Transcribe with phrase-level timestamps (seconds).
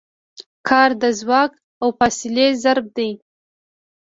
[0.69, 1.51] کار د ځواک
[1.81, 3.11] او فاصلې ضرب دی.